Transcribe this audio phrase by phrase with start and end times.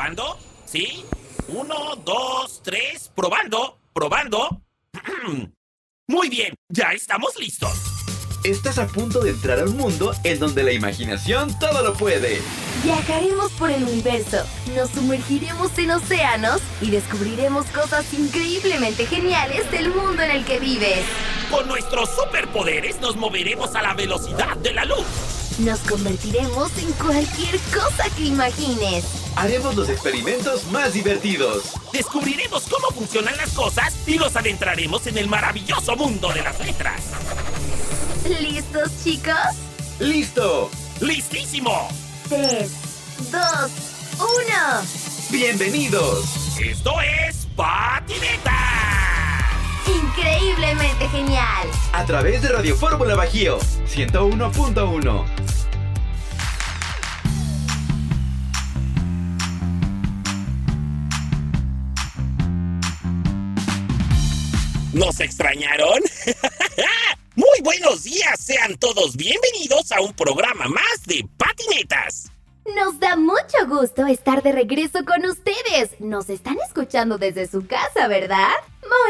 [0.00, 0.38] ¿Probando?
[0.64, 1.04] ¿Sí?
[1.48, 3.10] Uno, dos, tres.
[3.14, 3.78] ¿Probando?
[3.92, 4.62] ¿Probando?
[6.08, 7.70] Muy bien, ya estamos listos.
[8.42, 12.40] Estás a punto de entrar a un mundo en donde la imaginación todo lo puede.
[12.82, 14.38] Viajaremos por el universo,
[14.74, 21.04] nos sumergiremos en océanos y descubriremos cosas increíblemente geniales del mundo en el que vives.
[21.50, 25.39] Con nuestros superpoderes nos moveremos a la velocidad de la luz.
[25.60, 29.04] Nos convertiremos en cualquier cosa que imagines.
[29.36, 31.74] Haremos los experimentos más divertidos.
[31.92, 37.02] Descubriremos cómo funcionan las cosas y nos adentraremos en el maravilloso mundo de las letras.
[38.40, 39.34] ¿Listos, chicos?
[39.98, 40.70] ¡Listo!
[41.00, 41.88] ¡Listísimo!
[42.30, 42.70] 3,
[43.30, 43.42] 2,
[44.18, 44.28] 1.
[45.30, 46.58] ¡Bienvenidos!
[46.58, 48.56] Esto es Patineta.
[49.86, 51.68] Increíblemente genial.
[51.92, 55.39] A través de Radio Fórmula Bajío 101.1.
[65.00, 65.98] ¿Nos extrañaron?
[67.34, 72.30] Muy buenos días, sean todos bienvenidos a un programa más de Patinetas.
[72.76, 75.98] Nos da mucho gusto estar de regreso con ustedes.
[76.00, 78.50] Nos están escuchando desde su casa, ¿verdad?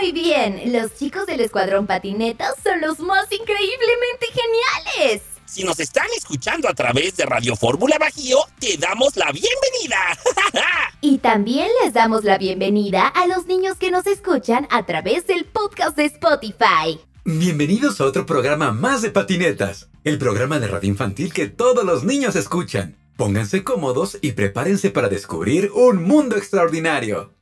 [0.00, 5.22] Muy bien, los chicos del Escuadrón Patinetas son los más increíblemente geniales.
[5.50, 9.96] Si nos están escuchando a través de Radio Fórmula Bajío, te damos la bienvenida.
[11.02, 15.46] Y también les damos la bienvenida a los niños que nos escuchan a través del
[15.46, 17.00] podcast de Spotify.
[17.24, 22.04] Bienvenidos a otro programa más de patinetas, el programa de radio infantil que todos los
[22.04, 22.96] niños escuchan.
[23.16, 27.32] Pónganse cómodos y prepárense para descubrir un mundo extraordinario.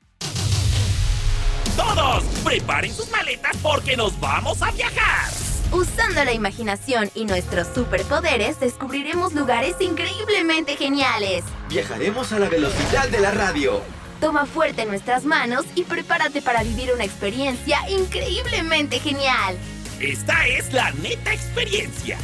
[1.76, 5.37] Todos, preparen sus maletas porque nos vamos a viajar.
[5.70, 11.44] Usando la imaginación y nuestros superpoderes, descubriremos lugares increíblemente geniales.
[11.68, 13.82] Viajaremos a la velocidad de la radio.
[14.18, 19.58] Toma fuerte nuestras manos y prepárate para vivir una experiencia increíblemente genial.
[20.00, 22.16] Esta es la neta experiencia.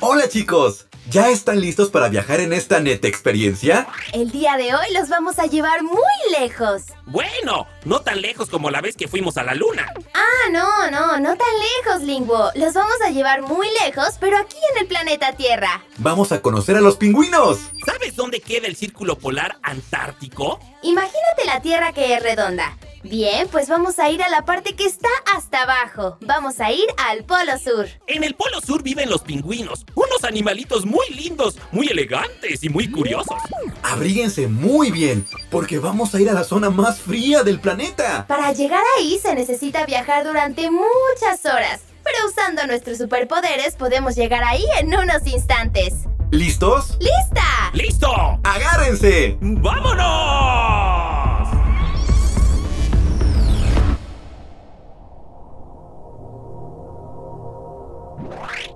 [0.00, 3.88] Hola chicos, ¿ya están listos para viajar en esta neta experiencia?
[4.12, 5.98] El día de hoy los vamos a llevar muy
[6.38, 6.82] lejos.
[7.06, 9.92] Bueno, no tan lejos como la vez que fuimos a la luna.
[10.14, 11.48] Ah, no, no, no tan
[11.84, 12.50] lejos, Linguo.
[12.54, 15.82] Los vamos a llevar muy lejos, pero aquí en el planeta Tierra.
[15.96, 17.58] Vamos a conocer a los pingüinos.
[17.84, 20.60] ¿Sabes dónde queda el círculo polar antártico?
[20.82, 22.78] Imagínate la Tierra que es redonda.
[23.08, 26.18] Bien, pues vamos a ir a la parte que está hasta abajo.
[26.20, 27.86] Vamos a ir al Polo Sur.
[28.06, 32.90] En el Polo Sur viven los pingüinos, unos animalitos muy lindos, muy elegantes y muy
[32.90, 33.38] curiosos.
[33.82, 38.26] Abríguense muy bien, porque vamos a ir a la zona más fría del planeta.
[38.26, 41.80] Para llegar ahí se necesita viajar durante muchas horas.
[42.04, 45.94] Pero usando nuestros superpoderes podemos llegar ahí en unos instantes.
[46.30, 46.98] ¿Listos?
[47.00, 47.70] ¡Lista!
[47.72, 48.38] ¡Listo!
[48.44, 49.38] ¡Agárrense!
[49.40, 51.27] ¡Vámonos!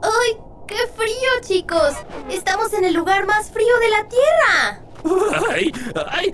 [0.02, 0.38] ¡Ay!
[0.66, 1.92] ¡Qué frío, chicos!
[2.30, 4.80] Estamos en el lugar más frío de la Tierra.
[5.50, 5.72] ¡Ay!
[6.10, 6.32] ¡Ay!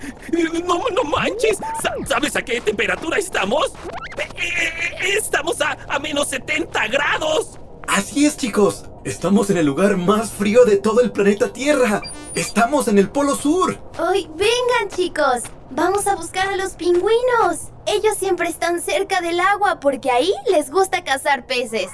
[0.65, 1.57] ¡No, no manches!
[1.81, 3.71] Sa- ¿Sabes a qué temperatura estamos?
[4.17, 7.57] Eh, eh, Estamos a, a menos 70 grados.
[7.87, 12.01] Así es chicos, estamos en el lugar más frío de todo el planeta Tierra.
[12.35, 13.77] Estamos en el Polo Sur.
[13.97, 14.29] ¡Ay!
[14.35, 15.41] ¡Vengan, chicos!
[15.71, 17.69] Vamos a buscar a los pingüinos.
[17.87, 21.89] Ellos siempre están cerca del agua porque ahí les gusta cazar peces.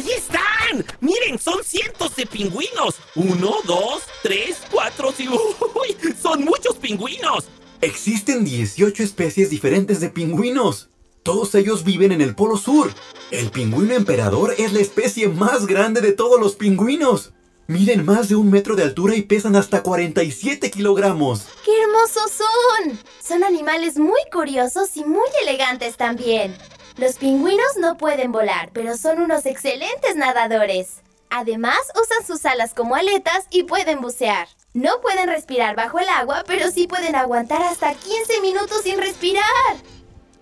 [0.00, 0.82] ¡Ahí están!
[1.00, 2.94] ¡Miren, son cientos de pingüinos!
[3.16, 5.38] Uno, dos, tres, cuatro, cinco...
[5.74, 6.14] ¡Uy!
[6.18, 7.44] ¡Son muchos pingüinos!
[7.82, 10.88] Existen 18 especies diferentes de pingüinos.
[11.22, 12.90] Todos ellos viven en el Polo Sur.
[13.30, 17.34] El pingüino emperador es la especie más grande de todos los pingüinos.
[17.66, 21.46] Miden más de un metro de altura y pesan hasta 47 kilogramos.
[21.62, 22.98] ¡Qué hermosos son!
[23.22, 26.56] Son animales muy curiosos y muy elegantes también.
[27.00, 31.00] Los pingüinos no pueden volar, pero son unos excelentes nadadores.
[31.30, 34.48] Además, usan sus alas como aletas y pueden bucear.
[34.74, 39.42] No pueden respirar bajo el agua, pero sí pueden aguantar hasta 15 minutos sin respirar.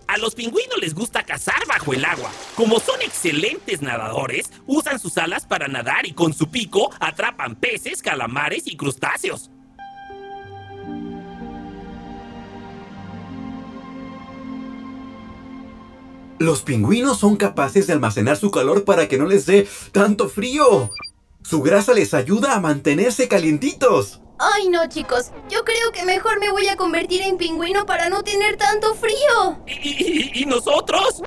[0.08, 2.32] A los pingüinos les gusta cazar bajo el agua.
[2.56, 8.02] Como son excelentes nadadores, usan sus alas para nadar y con su pico atrapan peces,
[8.02, 9.48] calamares y crustáceos.
[16.38, 20.90] Los pingüinos son capaces de almacenar su calor para que no les dé tanto frío.
[21.42, 24.20] Su grasa les ayuda a mantenerse calientitos.
[24.38, 25.32] Ay, no, chicos.
[25.48, 29.58] Yo creo que mejor me voy a convertir en pingüino para no tener tanto frío.
[29.66, 31.22] ¿Y, nosotros?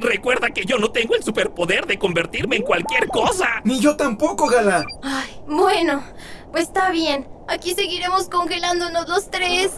[0.00, 3.60] recuerda que yo no tengo el superpoder de convertirme en cualquier cosa.
[3.64, 4.84] Ni yo tampoco, Gala.
[5.02, 6.02] Ay, bueno,
[6.50, 7.28] pues está bien.
[7.48, 9.72] Aquí seguiremos congelándonos los tres.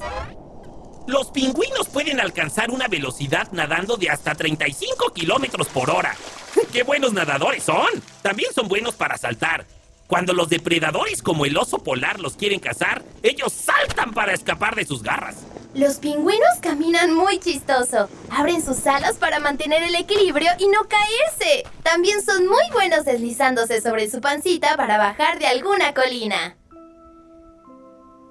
[1.06, 6.16] Los pingüinos pueden alcanzar una velocidad nadando de hasta 35 kilómetros por hora.
[6.72, 7.88] ¡Qué buenos nadadores son!
[8.22, 9.66] También son buenos para saltar.
[10.06, 14.86] Cuando los depredadores como el oso polar los quieren cazar, ellos saltan para escapar de
[14.86, 15.36] sus garras.
[15.74, 18.08] Los pingüinos caminan muy chistoso.
[18.30, 21.64] Abren sus alas para mantener el equilibrio y no caerse.
[21.82, 26.56] También son muy buenos deslizándose sobre su pancita para bajar de alguna colina.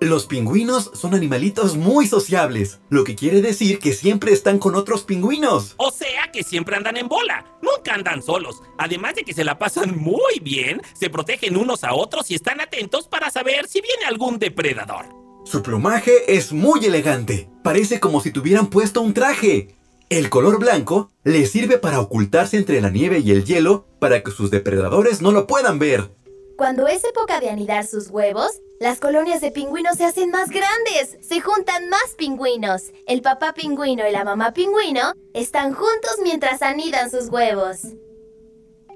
[0.03, 5.03] Los pingüinos son animalitos muy sociables, lo que quiere decir que siempre están con otros
[5.03, 5.75] pingüinos.
[5.77, 8.61] O sea que siempre andan en bola, nunca andan solos.
[8.77, 12.59] Además de que se la pasan muy bien, se protegen unos a otros y están
[12.59, 15.05] atentos para saber si viene algún depredador.
[15.45, 19.77] Su plumaje es muy elegante, parece como si tuvieran puesto un traje.
[20.09, 24.31] El color blanco les sirve para ocultarse entre la nieve y el hielo para que
[24.31, 26.11] sus depredadores no lo puedan ver.
[26.57, 31.17] Cuando es época de anidar sus huevos, las colonias de pingüinos se hacen más grandes,
[31.21, 32.91] se juntan más pingüinos.
[33.05, 37.79] El papá pingüino y la mamá pingüino están juntos mientras anidan sus huevos.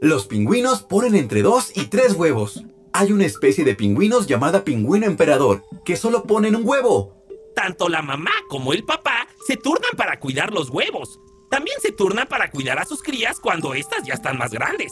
[0.02, 2.64] Los pingüinos ponen entre dos y tres huevos.
[2.92, 7.16] Hay una especie de pingüinos llamada pingüino emperador, que solo ponen un huevo.
[7.56, 11.20] Tanto la mamá como el papá se turnan para cuidar los huevos.
[11.50, 14.92] También se turnan para cuidar a sus crías cuando éstas ya están más grandes.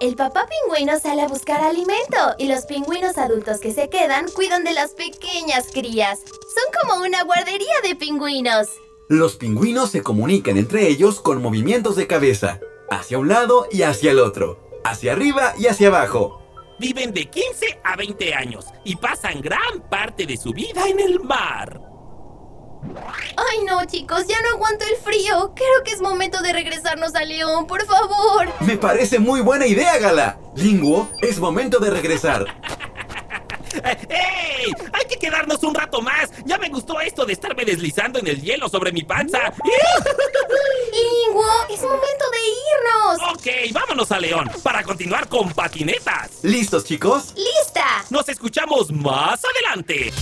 [0.00, 4.64] El papá pingüino sale a buscar alimento y los pingüinos adultos que se quedan cuidan
[4.64, 6.18] de las pequeñas crías.
[6.18, 8.68] Son como una guardería de pingüinos.
[9.08, 12.58] Los pingüinos se comunican entre ellos con movimientos de cabeza,
[12.90, 16.42] hacia un lado y hacia el otro, hacia arriba y hacia abajo.
[16.80, 21.20] Viven de 15 a 20 años y pasan gran parte de su vida en el
[21.20, 21.80] mar.
[23.36, 25.52] Ay, no, chicos, ya no aguanto el frío.
[25.54, 28.48] Creo que es momento de regresarnos a León, por favor.
[28.60, 30.38] Me parece muy buena idea, Gala.
[30.56, 32.46] Linguo, es momento de regresar.
[34.08, 34.72] ¡Ey!
[34.92, 36.30] Hay que quedarnos un rato más.
[36.44, 39.38] Ya me gustó esto de estarme deslizando en el hielo sobre mi panza.
[40.92, 43.32] Linguo, es momento de irnos.
[43.32, 46.42] Ok, vámonos a León para continuar con patinetas.
[46.42, 47.34] ¿Listos, chicos?
[47.36, 48.04] ¡Lista!
[48.10, 50.12] Nos escuchamos más adelante.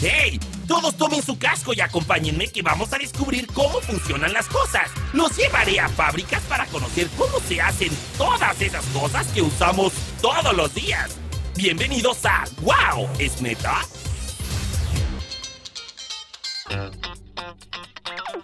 [0.00, 0.38] ¡Hey!
[0.66, 4.90] Todos tomen su casco y acompáñenme que vamos a descubrir cómo funcionan las cosas.
[5.12, 10.54] Los llevaré a fábricas para conocer cómo se hacen todas esas cosas que usamos todos
[10.54, 11.18] los días.
[11.56, 13.08] Bienvenidos a ¡Wow!
[13.18, 13.80] ¿Es neta?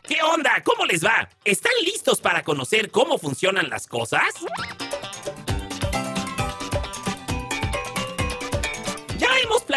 [0.06, 0.62] ¿Qué onda?
[0.64, 1.28] ¿Cómo les va?
[1.44, 4.34] ¿Están listos para conocer cómo funcionan las cosas?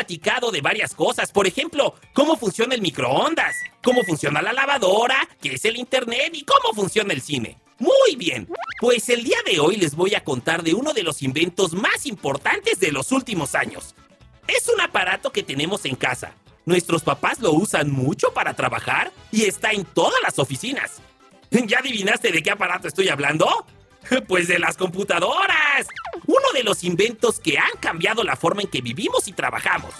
[0.02, 5.54] Platicado de varias cosas, por ejemplo, cómo funciona el microondas, cómo funciona la lavadora, qué
[5.54, 7.60] es el internet y cómo funciona el cine.
[7.78, 8.48] Muy bien,
[8.80, 12.08] pues el día de hoy les voy a contar de uno de los inventos más
[12.08, 13.94] importantes de los últimos años.
[14.48, 16.34] Es un aparato que tenemos en casa.
[16.66, 21.00] Nuestros papás lo usan mucho para trabajar y está en todas las oficinas.
[21.52, 23.68] ¿Ya adivinaste de qué aparato estoy hablando?
[24.28, 25.88] Pues de las computadoras.
[26.26, 29.94] Uno de los inventos que han cambiado la forma en que vivimos y trabajamos.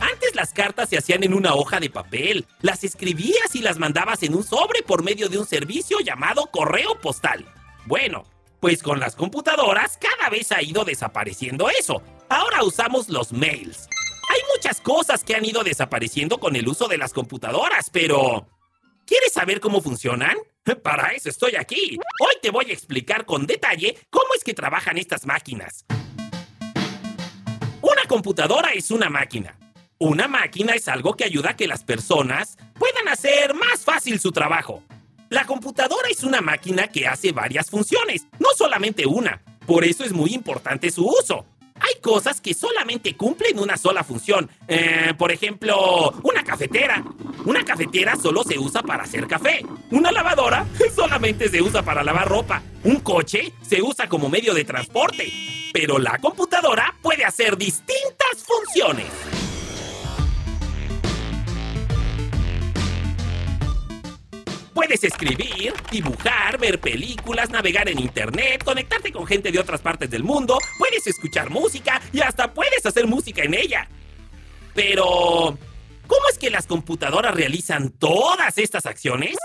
[0.00, 2.46] Antes las cartas se hacían en una hoja de papel.
[2.60, 6.98] Las escribías y las mandabas en un sobre por medio de un servicio llamado correo
[7.00, 7.46] postal.
[7.86, 8.24] Bueno,
[8.60, 12.02] pues con las computadoras cada vez ha ido desapareciendo eso.
[12.28, 13.88] Ahora usamos los mails.
[14.30, 18.46] Hay muchas cosas que han ido desapareciendo con el uso de las computadoras, pero...
[19.10, 20.36] ¿Quieres saber cómo funcionan?
[20.84, 21.98] Para eso estoy aquí.
[22.20, 25.84] Hoy te voy a explicar con detalle cómo es que trabajan estas máquinas.
[27.82, 29.58] Una computadora es una máquina.
[29.98, 34.30] Una máquina es algo que ayuda a que las personas puedan hacer más fácil su
[34.30, 34.84] trabajo.
[35.28, 39.42] La computadora es una máquina que hace varias funciones, no solamente una.
[39.66, 41.44] Por eso es muy importante su uso.
[41.90, 44.48] Hay cosas que solamente cumplen una sola función.
[44.68, 47.02] Eh, por ejemplo, una cafetera.
[47.44, 49.64] Una cafetera solo se usa para hacer café.
[49.90, 52.62] Una lavadora solamente se usa para lavar ropa.
[52.84, 55.32] Un coche se usa como medio de transporte.
[55.72, 59.49] Pero la computadora puede hacer distintas funciones.
[64.74, 70.22] Puedes escribir, dibujar, ver películas, navegar en internet, conectarte con gente de otras partes del
[70.22, 73.88] mundo, puedes escuchar música y hasta puedes hacer música en ella.
[74.74, 75.04] Pero,
[76.06, 79.36] ¿cómo es que las computadoras realizan todas estas acciones?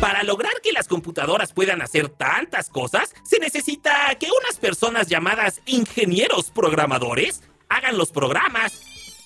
[0.00, 5.60] Para lograr que las computadoras puedan hacer tantas cosas, se necesita que unas personas llamadas
[5.66, 8.80] ingenieros programadores hagan los programas.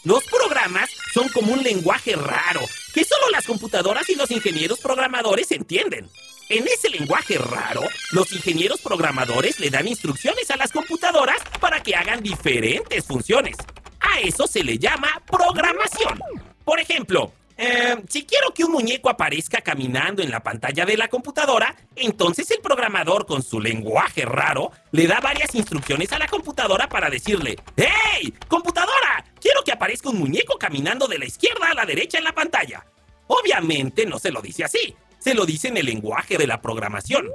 [0.06, 2.60] Los programas son como un lenguaje raro
[2.94, 6.08] que solo las computadoras y los ingenieros programadores entienden.
[6.48, 7.80] En ese lenguaje raro,
[8.12, 13.56] los ingenieros programadores le dan instrucciones a las computadoras para que hagan diferentes funciones.
[13.98, 16.20] A eso se le llama programación.
[16.64, 21.08] Por ejemplo, eh, si quiero que un muñeco aparezca caminando en la pantalla de la
[21.08, 26.88] computadora, entonces el programador con su lenguaje raro le da varias instrucciones a la computadora
[26.88, 28.34] para decirle, ¡Hey!
[28.46, 29.25] ¡Computadora!
[29.40, 32.84] Quiero que aparezca un muñeco caminando de la izquierda a la derecha en la pantalla.
[33.26, 37.26] Obviamente no se lo dice así, se lo dice en el lenguaje de la programación.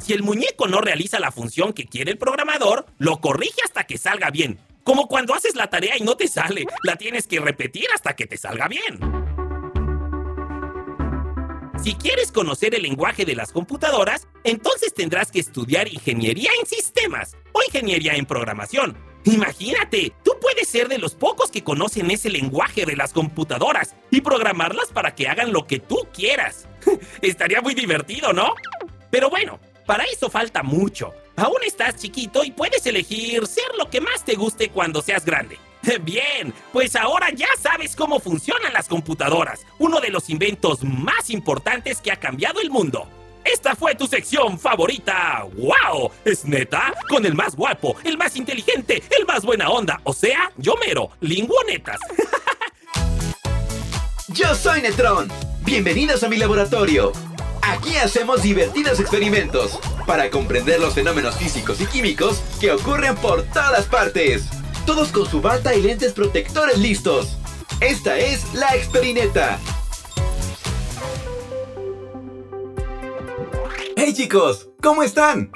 [0.00, 3.96] Si el muñeco no realiza la función que quiere el programador, lo corrige hasta que
[3.96, 4.58] salga bien.
[4.82, 8.26] Como cuando haces la tarea y no te sale, la tienes que repetir hasta que
[8.26, 9.21] te salga bien.
[11.82, 17.36] Si quieres conocer el lenguaje de las computadoras, entonces tendrás que estudiar ingeniería en sistemas
[17.50, 18.96] o ingeniería en programación.
[19.24, 24.20] Imagínate, tú puedes ser de los pocos que conocen ese lenguaje de las computadoras y
[24.20, 26.68] programarlas para que hagan lo que tú quieras.
[27.20, 28.54] Estaría muy divertido, ¿no?
[29.10, 31.12] Pero bueno, para eso falta mucho.
[31.34, 35.58] Aún estás chiquito y puedes elegir ser lo que más te guste cuando seas grande.
[36.02, 42.00] Bien, pues ahora ya sabes cómo funcionan las computadoras, uno de los inventos más importantes
[42.00, 43.08] que ha cambiado el mundo.
[43.44, 45.44] Esta fue tu sección favorita.
[45.54, 46.12] ¡Wow!
[46.24, 46.94] ¿Es neta?
[47.08, 50.00] Con el más guapo, el más inteligente, el más buena onda.
[50.04, 51.98] O sea, yo mero, linguonetas.
[54.28, 55.28] Yo soy Netrón.
[55.60, 57.12] Bienvenidos a mi laboratorio.
[57.60, 63.84] Aquí hacemos divertidos experimentos para comprender los fenómenos físicos y químicos que ocurren por todas
[63.86, 64.48] partes
[64.84, 67.36] todos con su bata y lentes protectores listos.
[67.80, 69.58] Esta es la Experineta.
[73.96, 74.70] ¡Hey chicos!
[74.82, 75.52] ¿Cómo están?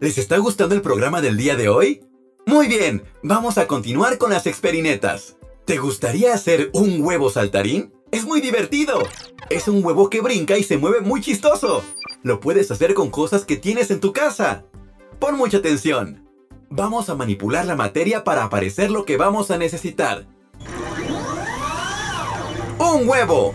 [0.00, 2.04] ¿Les está gustando el programa del día de hoy?
[2.46, 5.36] Muy bien, vamos a continuar con las experinetas.
[5.64, 7.92] ¿Te gustaría hacer un huevo saltarín?
[8.10, 9.02] Es muy divertido.
[9.50, 11.82] Es un huevo que brinca y se mueve muy chistoso.
[12.22, 14.64] Lo puedes hacer con cosas que tienes en tu casa.
[15.18, 16.23] Pon mucha atención.
[16.70, 20.26] Vamos a manipular la materia para aparecer lo que vamos a necesitar.
[22.78, 23.54] Un huevo.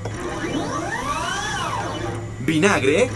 [2.39, 3.09] Vinagre.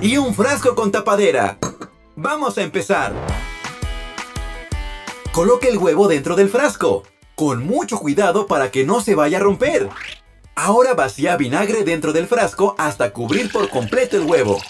[0.00, 1.58] Y un frasco con tapadera.
[2.16, 3.12] Vamos a empezar.
[5.32, 7.02] Coloque el huevo dentro del frasco,
[7.34, 9.88] con mucho cuidado para que no se vaya a romper.
[10.54, 14.60] Ahora vacía vinagre dentro del frasco hasta cubrir por completo el huevo.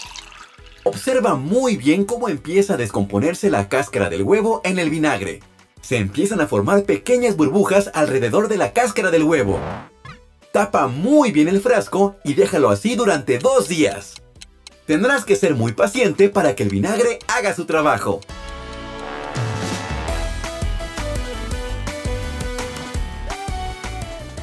[0.87, 5.39] Observa muy bien cómo empieza a descomponerse la cáscara del huevo en el vinagre.
[5.81, 9.59] Se empiezan a formar pequeñas burbujas alrededor de la cáscara del huevo.
[10.53, 14.21] Tapa muy bien el frasco y déjalo así durante dos días.
[14.85, 18.21] Tendrás que ser muy paciente para que el vinagre haga su trabajo.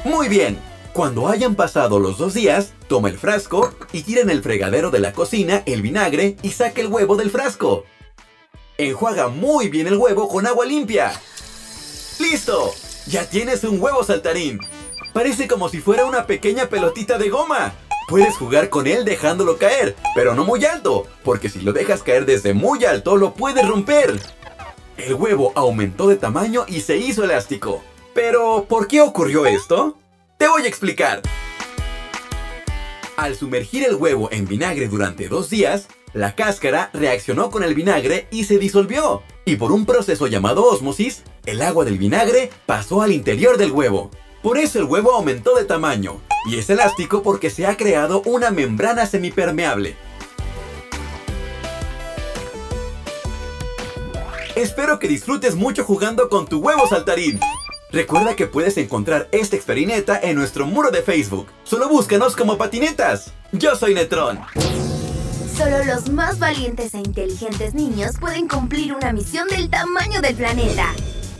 [0.03, 0.57] Muy bien,
[0.93, 4.99] cuando hayan pasado los dos días, toma el frasco y tira en el fregadero de
[4.99, 7.83] la cocina el vinagre y saque el huevo del frasco.
[8.77, 11.11] Enjuaga muy bien el huevo con agua limpia.
[12.19, 12.71] ¡Listo!
[13.07, 14.59] Ya tienes un huevo saltarín.
[15.13, 17.73] Parece como si fuera una pequeña pelotita de goma.
[18.07, 22.27] Puedes jugar con él dejándolo caer, pero no muy alto, porque si lo dejas caer
[22.27, 24.19] desde muy alto lo puedes romper.
[24.97, 27.81] El huevo aumentó de tamaño y se hizo elástico.
[28.13, 29.97] Pero, ¿por qué ocurrió esto?
[30.37, 31.21] Te voy a explicar.
[33.15, 38.27] Al sumergir el huevo en vinagre durante dos días, la cáscara reaccionó con el vinagre
[38.31, 39.23] y se disolvió.
[39.45, 44.09] Y por un proceso llamado ósmosis, el agua del vinagre pasó al interior del huevo.
[44.41, 46.21] Por eso el huevo aumentó de tamaño.
[46.45, 49.95] Y es elástico porque se ha creado una membrana semipermeable.
[54.55, 57.39] Espero que disfrutes mucho jugando con tu huevo saltarín.
[57.93, 61.47] Recuerda que puedes encontrar esta experineta en nuestro muro de Facebook.
[61.63, 63.33] Solo búscanos como patinetas.
[63.51, 64.39] Yo soy Netrón.
[65.55, 70.87] Solo los más valientes e inteligentes niños pueden cumplir una misión del tamaño del planeta.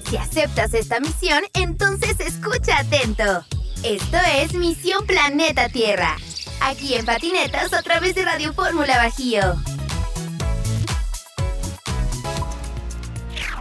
[0.07, 3.43] Si aceptas esta misión, entonces escucha atento.
[3.83, 6.17] Esto es Misión Planeta Tierra.
[6.61, 9.41] Aquí en Patinetas a través de Radio Fórmula Bajío.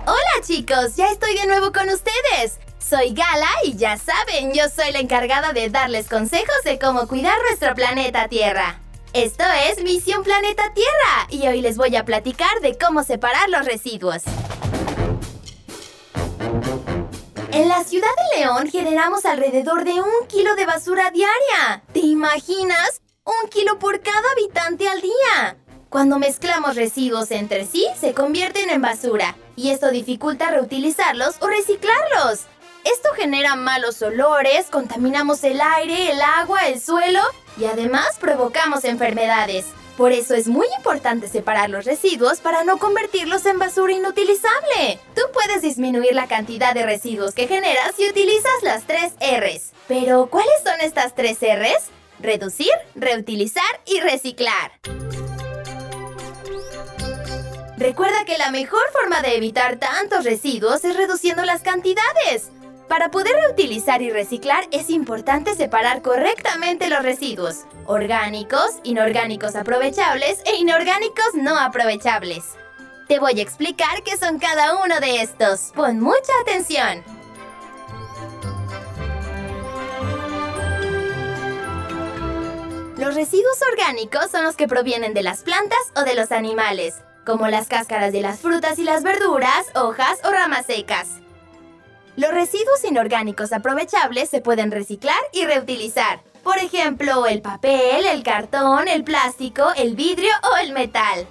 [0.04, 2.61] Hola chicos, ya estoy de nuevo con ustedes.
[2.92, 7.38] Soy Gala y ya saben, yo soy la encargada de darles consejos de cómo cuidar
[7.48, 8.82] nuestro planeta Tierra.
[9.14, 13.64] Esto es Misión Planeta Tierra y hoy les voy a platicar de cómo separar los
[13.64, 14.24] residuos.
[17.52, 21.82] En la ciudad de León generamos alrededor de un kilo de basura diaria.
[21.94, 23.00] ¿Te imaginas?
[23.24, 25.56] Un kilo por cada habitante al día.
[25.88, 32.46] Cuando mezclamos residuos entre sí, se convierten en basura, y esto dificulta reutilizarlos o reciclarlos.
[32.84, 37.20] Esto genera malos olores, contaminamos el aire, el agua, el suelo
[37.56, 39.66] y además provocamos enfermedades.
[39.96, 44.98] Por eso es muy importante separar los residuos para no convertirlos en basura inutilizable.
[45.14, 49.70] Tú puedes disminuir la cantidad de residuos que generas si utilizas las tres Rs.
[49.86, 51.90] Pero, ¿cuáles son estas tres Rs?
[52.20, 54.72] Reducir, reutilizar y reciclar.
[57.76, 62.50] Recuerda que la mejor forma de evitar tantos residuos es reduciendo las cantidades.
[62.92, 70.56] Para poder reutilizar y reciclar es importante separar correctamente los residuos, orgánicos, inorgánicos aprovechables e
[70.56, 72.44] inorgánicos no aprovechables.
[73.08, 75.72] Te voy a explicar qué son cada uno de estos.
[75.74, 77.02] Pon mucha atención.
[82.98, 87.48] Los residuos orgánicos son los que provienen de las plantas o de los animales, como
[87.48, 91.21] las cáscaras de las frutas y las verduras, hojas o ramas secas.
[92.16, 96.20] Los residuos inorgánicos aprovechables se pueden reciclar y reutilizar.
[96.42, 101.26] Por ejemplo, el papel, el cartón, el plástico, el vidrio o el metal.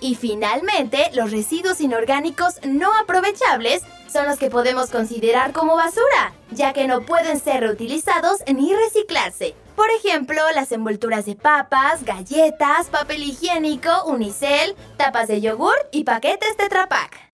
[0.00, 6.72] Y finalmente, los residuos inorgánicos no aprovechables son los que podemos considerar como basura, ya
[6.72, 9.54] que no pueden ser reutilizados ni reciclarse.
[9.74, 16.56] Por ejemplo, las envolturas de papas, galletas, papel higiénico, unicel, tapas de yogur y paquetes
[16.56, 17.25] de Trapak.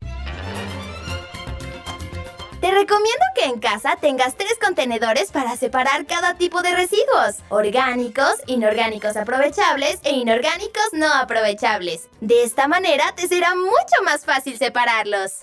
[2.62, 8.34] Te recomiendo que en casa tengas tres contenedores para separar cada tipo de residuos, orgánicos,
[8.46, 12.08] inorgánicos aprovechables e inorgánicos no aprovechables.
[12.20, 15.38] De esta manera te será mucho más fácil separarlos.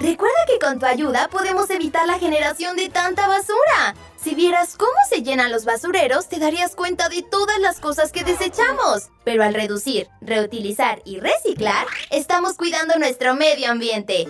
[0.00, 3.94] Recuerda que con tu ayuda podemos evitar la generación de tanta basura.
[4.20, 8.24] Si vieras cómo se llenan los basureros, te darías cuenta de todas las cosas que
[8.24, 9.10] desechamos.
[9.22, 14.26] Pero al reducir, reutilizar y reciclar, estamos cuidando nuestro medio ambiente.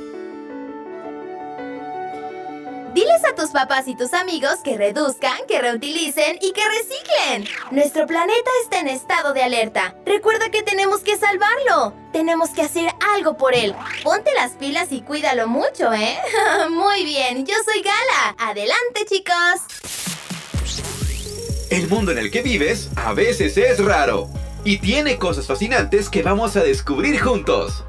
[2.97, 7.47] Diles a tus papás y tus amigos que reduzcan, que reutilicen y que reciclen.
[7.71, 9.95] Nuestro planeta está en estado de alerta.
[10.06, 11.93] Recuerda que tenemos que salvarlo.
[12.15, 13.75] Tenemos que hacer algo por él.
[14.02, 16.17] Ponte las pilas y cuídalo mucho, ¿eh?
[16.71, 18.35] Muy bien, yo soy Gala.
[18.39, 19.61] Adelante, chicos.
[21.69, 24.30] El mundo en el que vives a veces es raro
[24.65, 27.85] y tiene cosas fascinantes que vamos a descubrir juntos.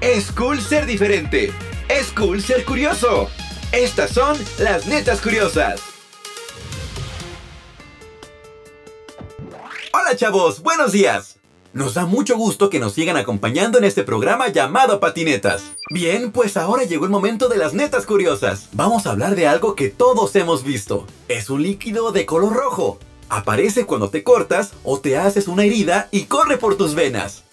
[0.00, 1.52] Es cool ser diferente.
[1.88, 3.28] Es cool ser curioso.
[3.72, 5.80] Estas son las netas curiosas.
[9.94, 11.38] Hola chavos, buenos días.
[11.72, 15.62] Nos da mucho gusto que nos sigan acompañando en este programa llamado Patinetas.
[15.88, 18.68] Bien, pues ahora llegó el momento de las netas curiosas.
[18.72, 21.06] Vamos a hablar de algo que todos hemos visto.
[21.28, 22.98] Es un líquido de color rojo.
[23.30, 27.44] Aparece cuando te cortas o te haces una herida y corre por tus venas.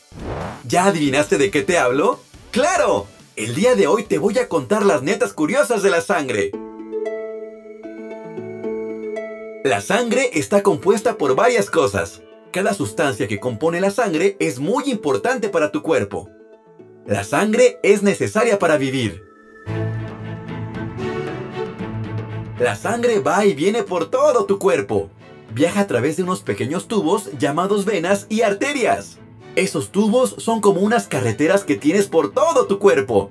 [0.66, 2.20] ¿Ya adivinaste de qué te hablo?
[2.52, 3.08] ¡Claro!
[3.40, 6.52] El día de hoy te voy a contar las netas curiosas de la sangre.
[9.64, 12.22] La sangre está compuesta por varias cosas.
[12.52, 16.30] Cada sustancia que compone la sangre es muy importante para tu cuerpo.
[17.06, 19.24] La sangre es necesaria para vivir.
[22.60, 25.12] La sangre va y viene por todo tu cuerpo.
[25.54, 29.18] Viaja a través de unos pequeños tubos llamados venas y arterias.
[29.60, 33.30] Esos tubos son como unas carreteras que tienes por todo tu cuerpo.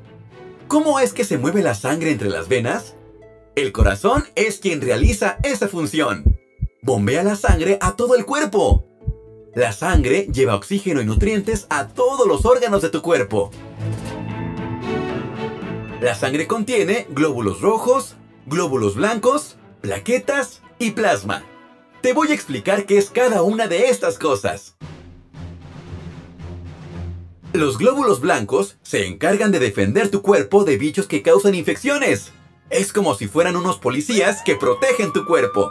[0.66, 2.96] ¿Cómo es que se mueve la sangre entre las venas?
[3.56, 6.38] El corazón es quien realiza esa función.
[6.82, 8.84] Bombea la sangre a todo el cuerpo.
[9.54, 13.50] La sangre lleva oxígeno y nutrientes a todos los órganos de tu cuerpo.
[16.02, 21.42] La sangre contiene glóbulos rojos, glóbulos blancos, plaquetas y plasma.
[22.02, 24.76] Te voy a explicar qué es cada una de estas cosas.
[27.54, 32.30] Los glóbulos blancos se encargan de defender tu cuerpo de bichos que causan infecciones.
[32.68, 35.70] Es como si fueran unos policías que protegen tu cuerpo.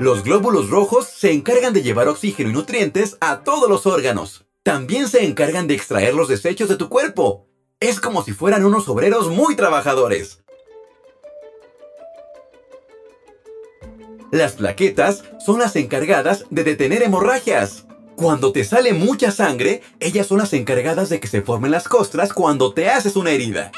[0.00, 4.44] Los glóbulos rojos se encargan de llevar oxígeno y nutrientes a todos los órganos.
[4.64, 7.46] También se encargan de extraer los desechos de tu cuerpo.
[7.78, 10.42] Es como si fueran unos obreros muy trabajadores.
[14.30, 17.86] Las plaquetas son las encargadas de detener hemorragias.
[18.14, 22.34] Cuando te sale mucha sangre, ellas son las encargadas de que se formen las costras
[22.34, 23.72] cuando te haces una herida.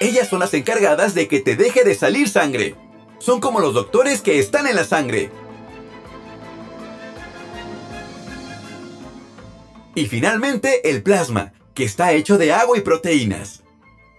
[0.00, 2.76] Ellas son las encargadas de que te deje de salir sangre.
[3.18, 5.30] Son como los doctores que están en la sangre.
[9.94, 13.62] Y finalmente el plasma, que está hecho de agua y proteínas.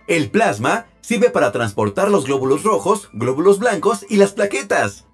[0.07, 5.05] El plasma sirve para transportar los glóbulos rojos, glóbulos blancos y las plaquetas.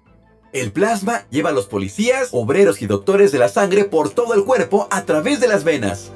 [0.52, 4.44] El plasma lleva a los policías, obreros y doctores de la sangre por todo el
[4.44, 6.10] cuerpo a través de las venas.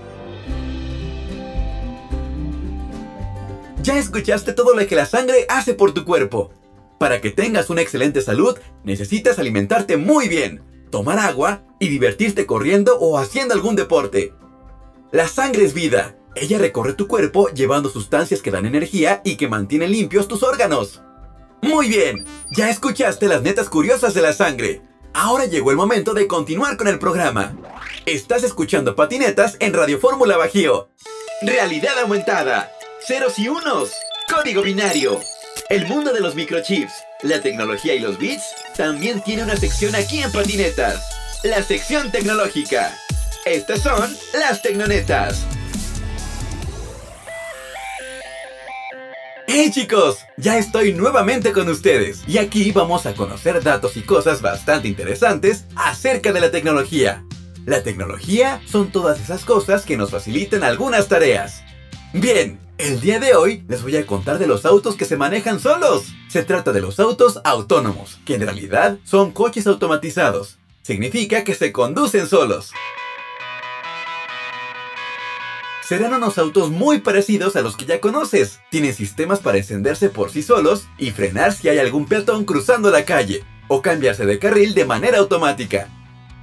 [3.83, 6.51] Ya escuchaste todo lo que la sangre hace por tu cuerpo.
[6.99, 12.99] Para que tengas una excelente salud, necesitas alimentarte muy bien, tomar agua y divertirte corriendo
[12.99, 14.35] o haciendo algún deporte.
[15.12, 16.14] La sangre es vida.
[16.35, 21.01] Ella recorre tu cuerpo llevando sustancias que dan energía y que mantienen limpios tus órganos.
[21.66, 24.83] Muy bien, ya escuchaste las netas curiosas de la sangre.
[25.12, 27.57] Ahora llegó el momento de continuar con el programa.
[28.05, 30.90] Estás escuchando Patinetas en Radio Fórmula Bajío.
[31.42, 32.70] Realidad aumentada.
[33.05, 33.90] Ceros y unos.
[34.33, 35.20] Código binario.
[35.68, 38.44] El mundo de los microchips, la tecnología y los bits
[38.76, 41.02] también tiene una sección aquí en Patinetas.
[41.42, 42.96] La sección tecnológica.
[43.44, 45.46] Estas son las Tecnonetas.
[49.48, 50.18] ¡Hey chicos!
[50.37, 55.66] Ya estoy nuevamente con ustedes y aquí vamos a conocer datos y cosas bastante interesantes
[55.76, 57.24] acerca de la tecnología.
[57.64, 61.62] La tecnología son todas esas cosas que nos facilitan algunas tareas.
[62.12, 65.61] Bien, el día de hoy les voy a contar de los autos que se manejan
[65.61, 66.06] solos.
[66.28, 70.59] Se trata de los autos autónomos, que en realidad son coches automatizados.
[70.82, 72.72] Significa que se conducen solos.
[75.87, 78.59] Serán unos autos muy parecidos a los que ya conoces.
[78.70, 83.05] Tienen sistemas para encenderse por sí solos y frenar si hay algún peatón cruzando la
[83.05, 85.88] calle, o cambiarse de carril de manera automática.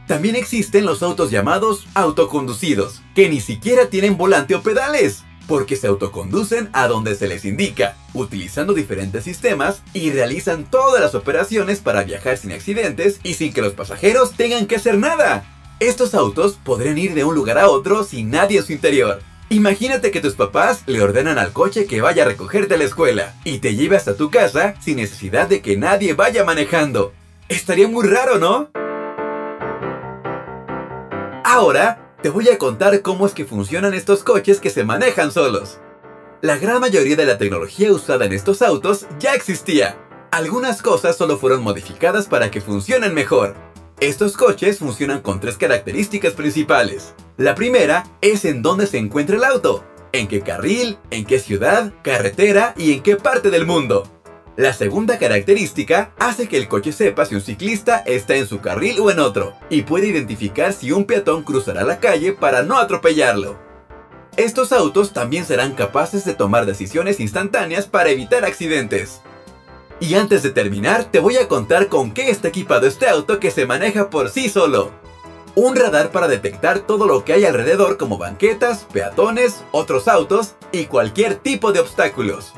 [0.08, 5.88] También existen los autos llamados autoconducidos, que ni siquiera tienen volante o pedales porque se
[5.88, 12.04] autoconducen a donde se les indica, utilizando diferentes sistemas y realizan todas las operaciones para
[12.04, 15.44] viajar sin accidentes y sin que los pasajeros tengan que hacer nada.
[15.82, 19.20] Estos autos podrían ir de un lugar a otro sin nadie en su interior.
[19.50, 23.36] Imagínate que tus papás le ordenan al coche que vaya a recogerte a la escuela
[23.44, 27.14] y te lleve hasta tu casa sin necesidad de que nadie vaya manejando.
[27.50, 28.72] Estaría muy raro, ¿no?
[31.44, 35.78] Ahora, te voy a contar cómo es que funcionan estos coches que se manejan solos.
[36.42, 39.98] La gran mayoría de la tecnología usada en estos autos ya existía.
[40.32, 43.56] Algunas cosas solo fueron modificadas para que funcionen mejor.
[44.04, 47.14] Estos coches funcionan con tres características principales.
[47.38, 51.94] La primera es en dónde se encuentra el auto, en qué carril, en qué ciudad,
[52.04, 54.04] carretera y en qué parte del mundo.
[54.58, 59.00] La segunda característica hace que el coche sepa si un ciclista está en su carril
[59.00, 63.58] o en otro, y puede identificar si un peatón cruzará la calle para no atropellarlo.
[64.36, 69.22] Estos autos también serán capaces de tomar decisiones instantáneas para evitar accidentes.
[70.00, 73.52] Y antes de terminar, te voy a contar con qué está equipado este auto que
[73.52, 74.92] se maneja por sí solo.
[75.56, 80.86] Un radar para detectar todo lo que hay alrededor como banquetas, peatones, otros autos y
[80.86, 82.54] cualquier tipo de obstáculos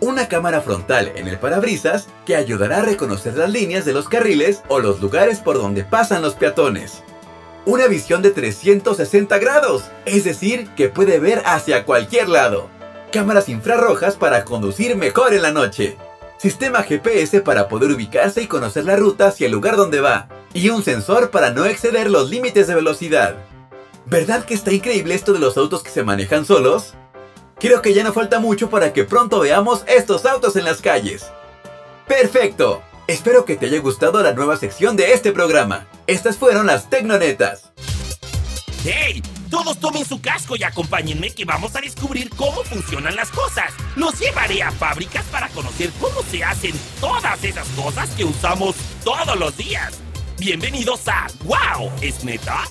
[0.00, 4.62] una cámara frontal en el parabrisas que ayudará a reconocer las líneas de los carriles
[4.68, 7.02] o los lugares por donde pasan los peatones.
[7.66, 12.68] Una visión de 360 grados, es decir, que puede ver hacia cualquier lado.
[13.12, 15.96] Cámaras infrarrojas para conducir mejor en la noche.
[16.38, 20.28] Sistema GPS para poder ubicarse y conocer la ruta hacia el lugar donde va.
[20.54, 23.34] Y un sensor para no exceder los límites de velocidad.
[24.06, 26.94] ¿Verdad que está increíble esto de los autos que se manejan solos?
[27.58, 31.26] Creo que ya no falta mucho para que pronto veamos estos autos en las calles.
[32.06, 32.82] ¡Perfecto!
[33.08, 35.88] Espero que te haya gustado la nueva sección de este programa.
[36.06, 37.72] Estas fueron las Tecnonetas.
[38.84, 39.22] ¡Hey!
[39.50, 43.72] Todos tomen su casco y acompáñenme que vamos a descubrir cómo funcionan las cosas.
[43.96, 49.38] Los llevaré a fábricas para conocer cómo se hacen todas esas cosas que usamos todos
[49.38, 50.00] los días.
[50.38, 51.90] Bienvenidos a ¡Wow!
[52.02, 52.62] ¿Es neta?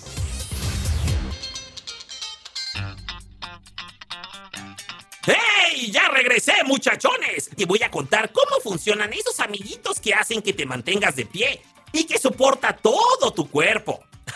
[5.25, 5.89] ¡Hey!
[5.91, 7.49] ¡Ya regresé, muchachones!
[7.57, 11.61] Te voy a contar cómo funcionan esos amiguitos que hacen que te mantengas de pie
[11.91, 14.03] y que soporta todo tu cuerpo.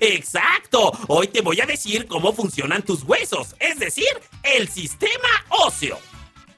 [0.00, 0.92] ¡Exacto!
[1.08, 4.08] Hoy te voy a decir cómo funcionan tus huesos, es decir,
[4.42, 5.98] el sistema óseo.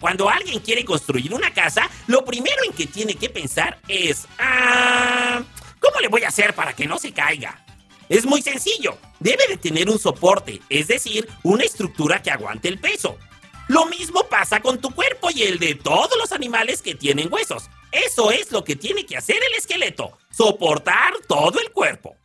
[0.01, 5.43] Cuando alguien quiere construir una casa, lo primero en que tiene que pensar es, ah,
[5.81, 7.65] ¿cómo le voy a hacer para que no se caiga?
[8.09, 8.97] Es muy sencillo.
[9.19, 13.19] Debe de tener un soporte, es decir, una estructura que aguante el peso.
[13.67, 17.69] Lo mismo pasa con tu cuerpo y el de todos los animales que tienen huesos.
[17.91, 22.17] Eso es lo que tiene que hacer el esqueleto, soportar todo el cuerpo.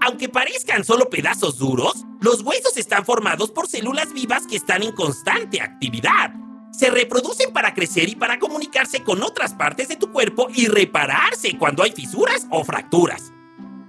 [0.00, 4.92] Aunque parezcan solo pedazos duros, los huesos están formados por células vivas que están en
[4.92, 6.32] constante actividad.
[6.72, 11.58] Se reproducen para crecer y para comunicarse con otras partes de tu cuerpo y repararse
[11.58, 13.32] cuando hay fisuras o fracturas.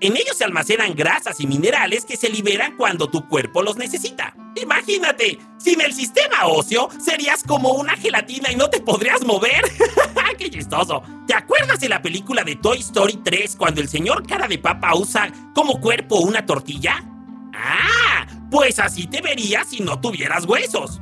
[0.04, 4.36] En ellos se almacenan grasas y minerales que se liberan cuando tu cuerpo los necesita.
[4.60, 9.62] Imagínate, sin el sistema óseo serías como una gelatina y no te podrías mover.
[10.40, 11.04] ¡Qué chistoso!
[11.28, 14.96] ¿Te acuerdas de la película de Toy Story 3 cuando el señor cara de papa
[14.96, 17.06] usa como cuerpo una tortilla?
[17.54, 21.00] Ah, pues así te verías si no tuvieras huesos.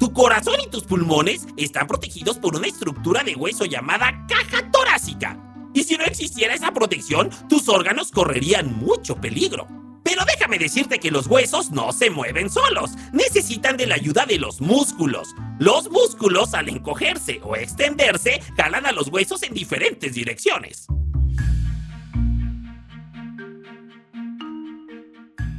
[0.00, 5.38] Tu corazón y tus pulmones están protegidos por una estructura de hueso llamada caja torácica.
[5.74, 9.66] Y si no existiera esa protección, tus órganos correrían mucho peligro.
[10.04, 14.38] Pero déjame decirte que los huesos no se mueven solos, necesitan de la ayuda de
[14.38, 15.34] los músculos.
[15.58, 20.86] Los músculos al encogerse o extenderse jalan a los huesos en diferentes direcciones.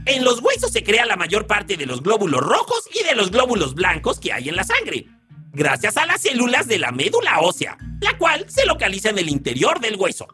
[0.06, 3.32] En los huesos se crea la mayor parte de los glóbulos rojos y de los
[3.32, 5.08] glóbulos blancos que hay en la sangre,
[5.56, 9.80] gracias a las células de la médula ósea, la cual se localiza en el interior
[9.80, 10.28] del hueso.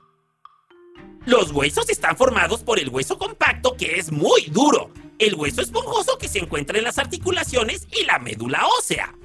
[1.25, 6.17] Los huesos están formados por el hueso compacto que es muy duro, el hueso esponjoso
[6.17, 9.15] que se encuentra en las articulaciones y la médula ósea.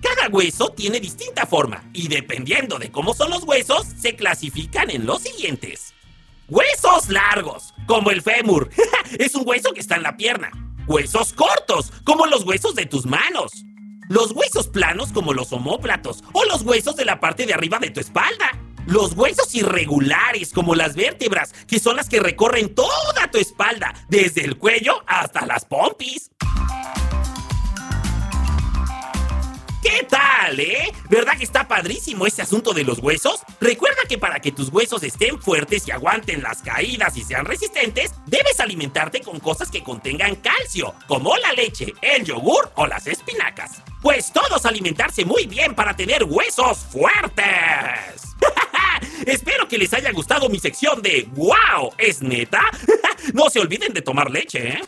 [0.00, 5.04] Cada hueso tiene distinta forma y dependiendo de cómo son los huesos, se clasifican en
[5.04, 5.92] los siguientes.
[6.48, 8.70] Huesos largos, como el fémur.
[9.18, 10.50] es un hueso que está en la pierna.
[10.86, 13.50] Huesos cortos, como los huesos de tus manos.
[14.08, 17.90] Los huesos planos, como los omóplatos, o los huesos de la parte de arriba de
[17.90, 18.58] tu espalda.
[18.86, 24.44] Los huesos irregulares, como las vértebras, que son las que recorren toda tu espalda, desde
[24.44, 26.30] el cuello hasta las pompis.
[29.88, 30.92] ¿Qué tal, eh?
[31.08, 33.40] ¿Verdad que está padrísimo este asunto de los huesos?
[33.58, 38.12] Recuerda que para que tus huesos estén fuertes y aguanten las caídas y sean resistentes,
[38.26, 43.82] debes alimentarte con cosas que contengan calcio, como la leche, el yogur o las espinacas.
[44.02, 48.36] Pues todos alimentarse muy bien para tener huesos fuertes.
[49.26, 51.94] Espero que les haya gustado mi sección de ¡Wow!
[51.96, 52.60] ¿Es neta?
[53.32, 54.80] no se olviden de tomar leche, ¿eh?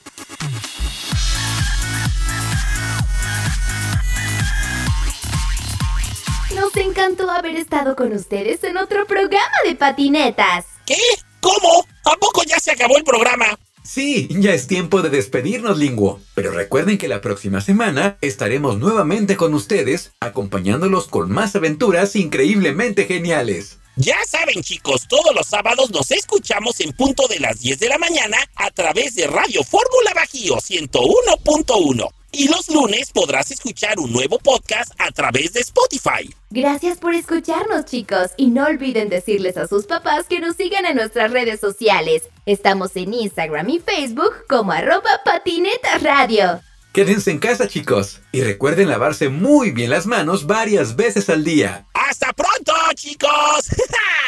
[6.72, 10.66] Nos encantó haber estado con ustedes en otro programa de patinetas.
[10.86, 10.96] ¿Qué?
[11.40, 11.84] ¿Cómo?
[12.04, 13.58] ¿A poco ya se acabó el programa?
[13.82, 16.20] Sí, ya es tiempo de despedirnos, Linguo.
[16.34, 23.06] Pero recuerden que la próxima semana estaremos nuevamente con ustedes, acompañándolos con más aventuras increíblemente
[23.06, 23.78] geniales.
[23.96, 27.98] Ya saben chicos, todos los sábados nos escuchamos en punto de las 10 de la
[27.98, 32.19] mañana a través de Radio Fórmula Bajío 101.1.
[32.32, 36.32] Y los lunes podrás escuchar un nuevo podcast a través de Spotify.
[36.50, 40.96] Gracias por escucharnos chicos y no olviden decirles a sus papás que nos sigan en
[40.96, 42.22] nuestras redes sociales.
[42.46, 46.60] Estamos en Instagram y Facebook como arroba patineta radio.
[46.92, 51.86] Quédense en casa chicos y recuerden lavarse muy bien las manos varias veces al día.
[51.94, 53.70] ¡Hasta pronto chicos!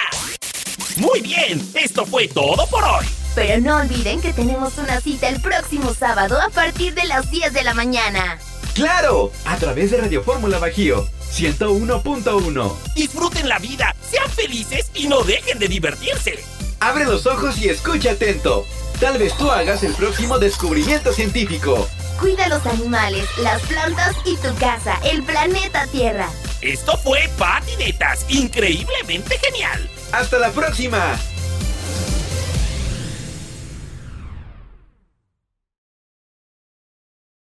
[0.96, 3.21] muy bien, esto fue todo por hoy.
[3.34, 7.52] Pero no olviden que tenemos una cita el próximo sábado a partir de las 10
[7.52, 8.38] de la mañana.
[8.74, 9.32] ¡Claro!
[9.44, 12.72] A través de Radio Fórmula Bajío 101.1.
[12.94, 16.44] Disfruten la vida, sean felices y no dejen de divertirse.
[16.80, 18.66] Abre los ojos y escucha atento.
[19.00, 21.88] Tal vez tú hagas el próximo descubrimiento científico.
[22.20, 26.28] Cuida los animales, las plantas y tu casa, el planeta Tierra.
[26.60, 29.88] Esto fue Patinetas, increíblemente genial.
[30.12, 31.18] ¡Hasta la próxima!